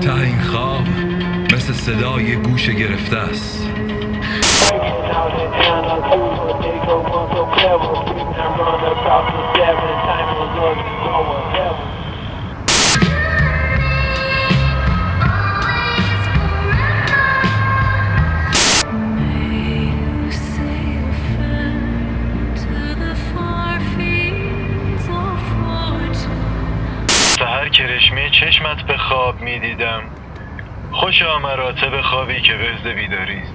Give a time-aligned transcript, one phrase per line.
[0.00, 0.86] ته این خواب
[1.54, 3.66] مثل صدای گوش گرفته است.
[27.82, 30.02] کرشمه چشمت به خواب می دیدم
[30.92, 33.54] خوشا مراتب خوابی که وزد بیداری است.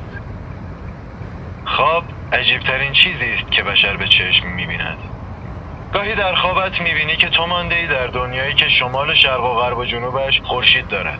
[1.66, 4.98] خواب عجیبترین چیزی است که بشر به چشم می بیند
[5.94, 9.54] گاهی در خوابت می بینی که تو مانده ای در دنیایی که شمال شرق و
[9.54, 11.20] غرب و جنوبش خورشید دارد.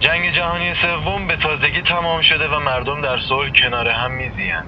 [0.00, 4.66] جنگ جهانی سوم به تازگی تمام شده و مردم در صلح کنار هم میزیند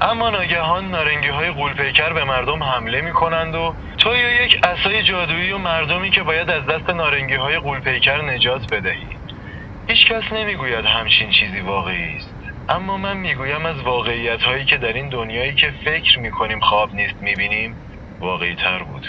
[0.00, 5.02] اما ناگهان نارنگی های قولپیکر به مردم حمله می کنند و تو یا یک اسای
[5.02, 9.06] جادویی و مردمی که باید از دست نارنگی های قولپیکر نجات بدهی.
[9.88, 12.34] هیچ کس نمی‌گوید همچین چیزی واقعی است.
[12.68, 17.14] اما من می‌گویم از واقعیت هایی که در این دنیایی که فکر می‌کنیم خواب نیست
[17.20, 17.76] می‌بینیم
[18.20, 19.06] واقعی تر بود.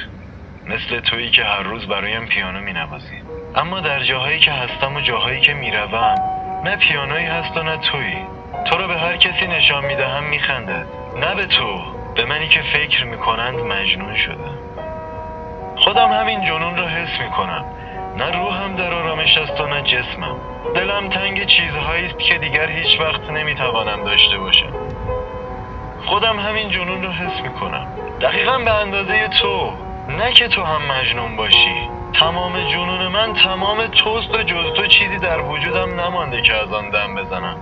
[0.68, 3.22] مثل تویی که هر روز برایم پیانو مینوازی.
[3.56, 6.16] اما در جاهایی که هستم و جاهایی که می‌روم
[6.64, 8.26] نه پیانویی هست و نه تویی.
[8.66, 10.86] تو رو به هر کسی نشان می‌دهم میخندد.
[11.20, 11.82] نه به تو
[12.16, 14.58] به منی که فکر می‌کنند مجنون شدم.
[15.84, 17.66] خودم همین جنون را حس می‌کنم.
[18.18, 20.36] نه روحم در آرامش است و نه جسمم.
[20.76, 24.74] دلم تنگ چیزهایی است که دیگر هیچ وقت نمی‌توانم داشته باشم.
[26.06, 27.88] خودم همین جنون را حس می‌کنم.
[28.22, 29.74] دقیقا به اندازه تو.
[30.10, 31.90] نه که تو هم مجنون باشی.
[32.14, 36.90] تمام جنون من تمام توست و جز تو چیزی در وجودم نمانده که از آن
[36.90, 37.58] دم بزنم.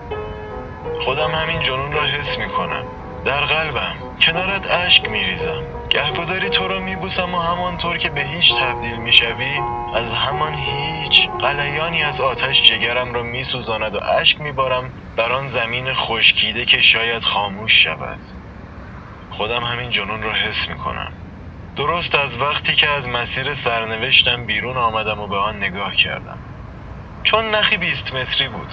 [1.05, 2.83] خودم همین جنون را حس می‌کنم.
[3.25, 3.95] در قلبم.
[4.21, 5.63] کنارت اشک میریزم.
[5.89, 9.61] گهگداری تو را میبوسم و همانطور که به هیچ تبدیل می‌شوی
[9.95, 15.93] از همان هیچ قلیانی از آتش جگرم را میسوزاند و اشک میبارم بر آن زمین
[15.93, 18.19] خشکیده که شاید خاموش شود.
[19.31, 21.11] خودم همین جنون را حس می‌کنم.
[21.75, 26.37] درست از وقتی که از مسیر سرنوشتم بیرون آمدم و به آن نگاه کردم.
[27.23, 28.69] چون نخی بیست متری بود.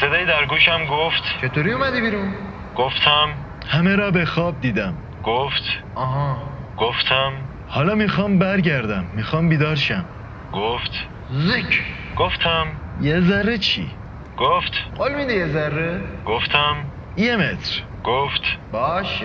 [0.00, 2.34] صدایی در گوشم گفت چطوری اومدی بیرون؟
[2.76, 3.28] گفتم
[3.68, 4.94] همه را به خواب دیدم.
[5.24, 5.62] گفت؟
[5.94, 6.42] آها.
[6.76, 7.32] گفتم.
[7.68, 9.04] حالا می‌خوام برگردم.
[9.14, 10.04] می‌خوام بیدار شم.
[10.52, 10.90] گفت.
[11.30, 11.82] زک
[12.16, 12.66] گفتم.
[13.00, 13.90] یه ذره چی؟
[14.36, 14.72] گفت.
[14.96, 16.00] قول میده یه ذره.
[16.26, 16.76] گفتم.
[17.16, 17.82] یه متر.
[18.04, 18.42] گفت.
[18.72, 19.22] باش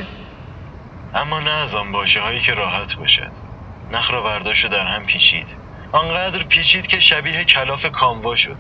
[1.14, 3.32] اما نه از آن باشه هایی که راحت باشد.
[3.92, 5.48] نخ را برداشت و در هم پیچید.
[5.92, 8.58] آنقدر پیچید که شبیه کلاف کاموا شد.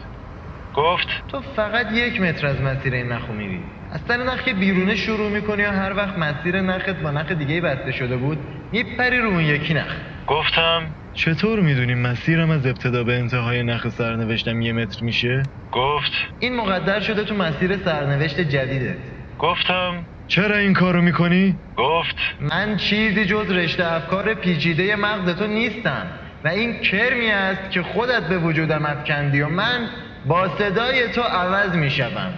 [0.75, 3.59] گفت تو فقط یک متر از مسیر این نخو میری
[3.91, 7.61] از سر نخ که بیرونه شروع می‌کنی و هر وقت مسیر نخت با نخ دیگه
[7.61, 8.37] بسته شده بود
[8.71, 9.95] میپری رو اون یکی نخ
[10.27, 16.55] گفتم چطور می‌دونیم مسیرم از ابتدا به انتهای نخ سرنوشتم یه متر میشه؟ گفت این
[16.55, 18.97] مقدر شده تو مسیر سرنوشت جدیده
[19.39, 26.07] گفتم چرا این کارو می‌کنی؟ گفت من چیزی جز رشته افکار پیچیده مغز تو نیستم
[26.43, 29.89] و این کرمی است که خودت به وجودم افکندی و من
[30.25, 32.33] با صدای تو عوض می‌شوم.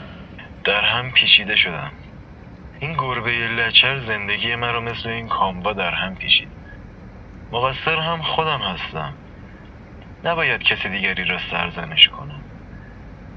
[0.63, 1.91] در هم پیچیده شدم.
[2.79, 6.47] این گربه لچر زندگی مرا مثل این کامبا در هم پیچید.
[7.51, 9.13] مقصر هم خودم هستم.
[10.23, 12.41] نباید کسی دیگری را سرزنش کنم.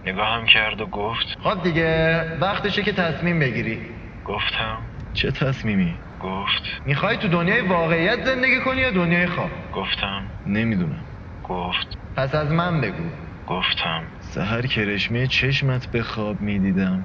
[0.05, 3.81] نگاهم کرد و گفت خب دیگه وقتشه که تصمیم بگیری.
[4.25, 4.79] گفتم
[5.13, 11.05] چه تصمیمی؟ گفت می‌خوای تو دنیای واقعیت زندگی کنی یا دنیای خواب؟ گفتم نمی‌دونم.
[11.43, 13.26] گفت پس از من بگو.
[13.47, 14.03] گفتم.
[14.21, 17.05] سهر کرشمه چشمت به خواب می‌دیدم.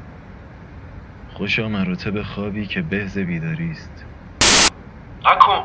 [1.33, 4.05] خوشا مراتب خوابی که بهز بیداری است
[5.25, 5.63] نکن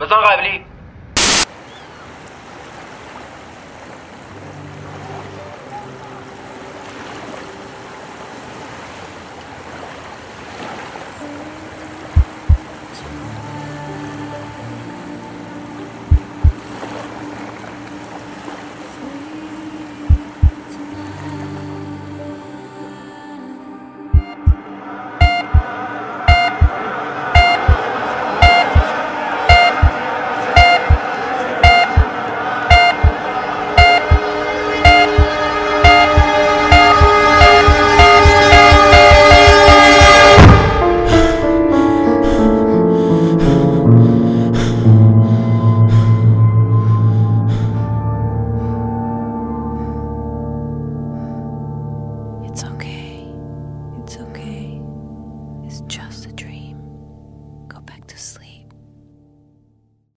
[0.00, 0.65] بزن قبلی.